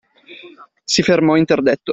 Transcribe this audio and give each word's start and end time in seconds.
Si 0.83 1.03
fermò 1.03 1.35
interdetto. 1.35 1.89